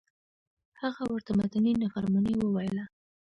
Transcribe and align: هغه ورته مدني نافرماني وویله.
هغه 0.81 1.03
ورته 1.13 1.31
مدني 1.41 1.71
نافرماني 1.81 2.33
وویله. 2.39 2.85